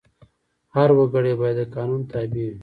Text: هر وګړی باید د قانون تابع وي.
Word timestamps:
هر 0.75 0.89
وګړی 0.97 1.33
باید 1.41 1.57
د 1.67 1.71
قانون 1.75 2.01
تابع 2.11 2.43
وي. 2.49 2.53